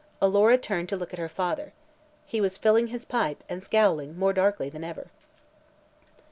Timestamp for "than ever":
4.67-5.11